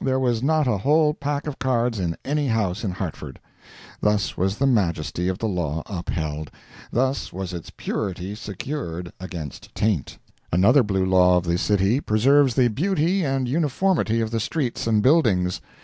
[0.00, 3.38] There was not a whole pack of cards in any house in Hartford.
[4.00, 10.18] Thus was the majesty of the law upheld—thus was its purity secured against taint.
[10.50, 15.04] Another blue law of the city preserves the beauty and uniformity of the streets and
[15.04, 15.60] buildings.